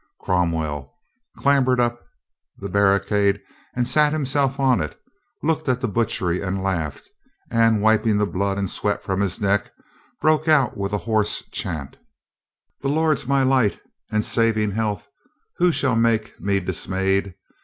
Cromwell 0.19 0.95
clambered 1.37 1.79
up 1.79 2.03
the 2.57 2.69
barricade 2.69 3.39
and 3.75 3.87
sat 3.87 4.13
himself 4.13 4.59
on 4.59 4.81
it 4.81 4.93
and 4.93 5.47
looked 5.47 5.69
at 5.69 5.79
the 5.79 5.87
butchery 5.87 6.41
and 6.41 6.63
laughed, 6.63 7.07
and 7.51 7.83
wiping 7.83 8.17
the 8.17 8.25
blood 8.25 8.57
and 8.57 8.67
sweat 8.67 9.03
from 9.03 9.21
his 9.21 9.39
neck, 9.39 9.69
broke 10.19 10.47
out 10.47 10.75
with 10.75 10.91
a 10.91 10.97
hoarse 11.05 11.43
chant: 11.51 11.97
The 12.81 12.89
Lord's 12.89 13.27
my 13.27 13.43
light 13.43 13.79
and 14.11 14.25
saving 14.25 14.71
health, 14.71 15.07
Who 15.57 15.71
shall 15.71 15.95
make 15.95 16.33
me 16.41 16.59
dismay'd? 16.59 17.35